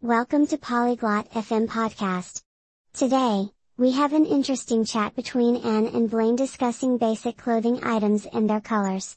[0.00, 2.40] Welcome to Polyglot FM podcast.
[2.92, 8.48] Today, we have an interesting chat between Anne and Blaine discussing basic clothing items and
[8.48, 9.16] their colors.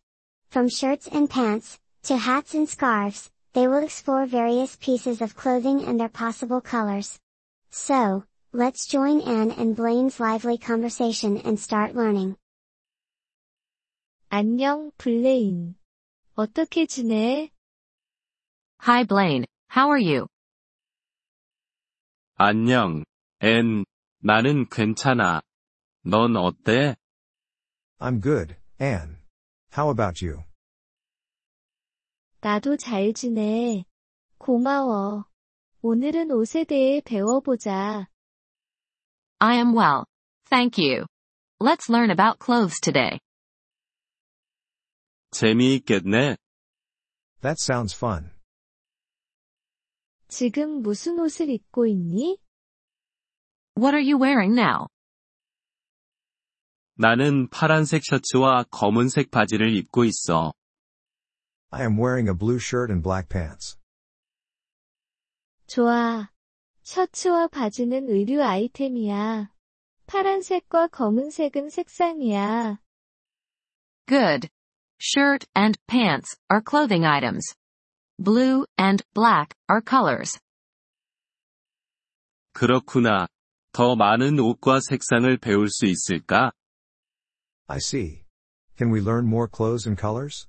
[0.50, 5.84] From shirts and pants, to hats and scarves, they will explore various pieces of clothing
[5.84, 7.20] and their possible colors.
[7.70, 12.38] So, let's join Anne and Blaine's lively conversation and start learning.
[14.32, 15.76] 안녕, 블레인.
[16.36, 17.52] 어떻게 지내?
[18.80, 20.26] Hi Blaine, how are you?
[22.36, 23.04] 안녕,
[23.40, 23.86] 앤.
[24.20, 25.42] 나는 괜찮아.
[26.04, 26.96] 넌 어때?
[28.00, 29.18] I'm good, Anne.
[29.76, 30.44] How about you?
[32.42, 33.86] 나도 잘 지내.
[34.38, 35.26] 고마워.
[35.82, 38.08] 오늘은 옷에 대해 배워보자.
[39.40, 40.06] I am well.
[40.50, 41.06] Thank you.
[41.60, 43.20] Let's learn about clothes today.
[45.32, 46.38] 재미있겠네.
[47.42, 48.32] That sounds fun.
[50.42, 52.40] 지금 무슨 옷을 입고 있니?
[53.78, 54.88] What are you wearing now?
[56.96, 60.54] 나는 파란색 셔츠와 검은색 바지를 입고 있어.
[61.72, 63.78] I am wearing a blue shirt and black pants.
[65.68, 66.32] 좋아.
[66.84, 69.52] 셔츠와 바지는 의류 아이템이야.
[70.08, 72.80] 파란색과 검은색은 색상이야.
[74.08, 74.48] Good.
[74.98, 77.54] Shirt and pants are clothing items.
[78.21, 80.39] Blue and black are colors.
[82.53, 83.29] 그렇구나.
[83.73, 86.53] 더 많은 옷과 색상을 배울 수 있을까?
[87.67, 88.25] I see.
[88.79, 90.47] Can we learn more clothes and colors?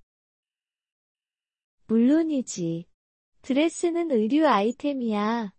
[1.88, 2.86] 물론이지.
[3.42, 5.52] 드레스는 의류 아이템이야.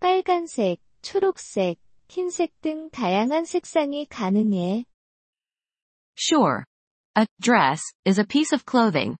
[0.00, 4.84] 빨간색, 초록색, 흰색 등 다양한 색상이 가능해.
[6.16, 6.64] Sure.
[7.16, 9.16] A dress is a piece of clothing.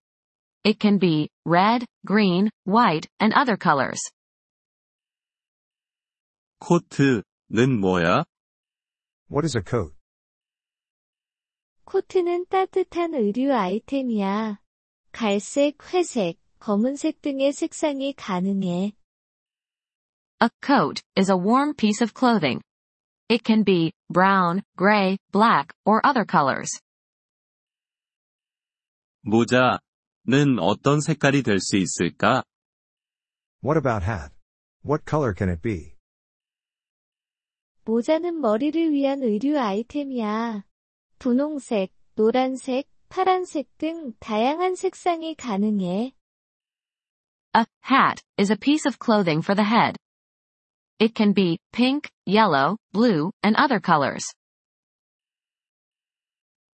[0.65, 4.01] It can be red, green, white, and other colors.
[6.61, 8.25] 코트는 뭐야?
[9.31, 9.95] What is a coat?
[11.85, 14.61] 코트는 따뜻한 의류 아이템이야.
[15.13, 18.93] 갈색, 회색, 검은색 등의 색상이 가능해.
[20.41, 22.61] A coat is a warm piece of clothing.
[23.29, 26.69] It can be brown, gray, black, or other colors.
[29.25, 29.79] 모자
[30.27, 32.45] 는 어떤 색깔이 될 수 있을까?
[33.63, 34.35] What about hat?
[34.85, 35.97] What color can it be?
[37.85, 40.65] 모자는 머리를 위한 의류 아이템이야.
[41.19, 46.13] 분홍색, 노란색, 파란색 등 다양한 색상이 가능해.
[47.57, 49.97] A hat is a piece of clothing for the head.
[51.01, 54.25] It can be pink, yellow, blue, and other colors.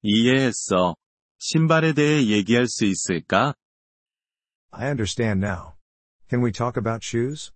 [0.02, 0.96] 이해했어.
[1.38, 3.54] 신발에 대해 얘기할 수 있을까?
[4.72, 5.74] I understand now.
[6.30, 7.52] Can we talk about shoes?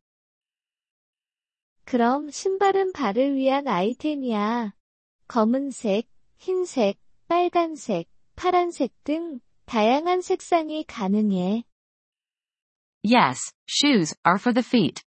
[1.85, 4.73] 그럼 신발은 발을 위한 아이템이야.
[5.27, 11.63] 검은색, 흰색, 빨간색, 파란색 등 다양한 색상이 가능해.
[13.03, 15.03] Yes, shoes are for the feet.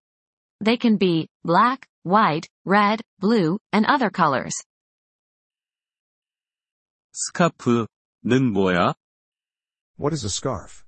[0.62, 4.54] They can be black, white, red, blue, and other colors.
[7.12, 7.86] 스카프
[8.27, 8.95] 는 뭐야?
[9.99, 10.83] What is a scarf?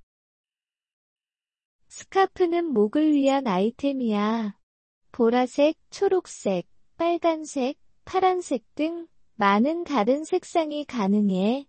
[1.86, 4.58] 스카프는 목을 위한 아이템이야.
[5.12, 6.66] 보라색, 초록색,
[6.96, 9.06] 빨간색, 파란색 등
[9.36, 11.68] 많은 다른 색상이 가능해.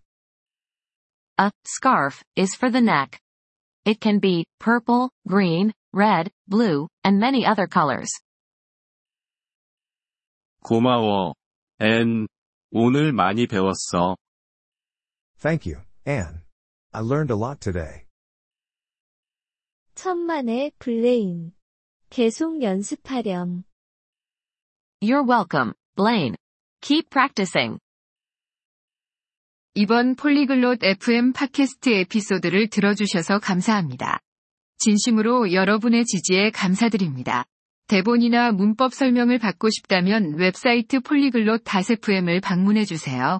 [1.40, 3.20] A scarf is for the neck.
[3.86, 8.10] It can be purple, green, red, blue, and many other colors.
[10.64, 11.36] 고마워.
[11.80, 12.28] 앤.
[12.72, 14.18] 오늘 많이 배웠어.
[15.40, 16.42] Thank you, Anne.
[16.92, 18.04] I learned a lot today.
[19.96, 21.54] 천만의 블레인.
[22.10, 23.64] 계속 연습하렴.
[25.02, 26.36] You're welcome, Blaine.
[26.82, 27.80] Keep practicing.
[29.76, 34.20] 이번 폴리글롯 FM 팟캐스트 에피소드를 들어주셔서 감사합니다.
[34.80, 37.46] 진심으로 여러분의 지지에 감사드립니다.
[37.88, 43.40] 대본이나 문법 설명을 받고 싶다면 웹사이트 폴리글롯 FM을 방문해주세요.